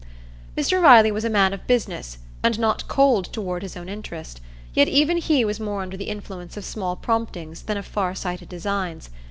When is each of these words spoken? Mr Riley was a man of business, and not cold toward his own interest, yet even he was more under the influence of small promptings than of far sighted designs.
Mr 0.57 0.81
Riley 0.81 1.11
was 1.11 1.23
a 1.25 1.29
man 1.29 1.53
of 1.53 1.67
business, 1.67 2.17
and 2.41 2.57
not 2.57 2.87
cold 2.87 3.25
toward 3.31 3.61
his 3.61 3.77
own 3.77 3.87
interest, 3.87 4.41
yet 4.73 4.87
even 4.87 5.17
he 5.17 5.45
was 5.45 5.59
more 5.59 5.83
under 5.83 5.95
the 5.95 6.09
influence 6.09 6.57
of 6.57 6.65
small 6.65 6.95
promptings 6.95 7.61
than 7.61 7.77
of 7.77 7.85
far 7.85 8.15
sighted 8.15 8.49
designs. 8.49 9.11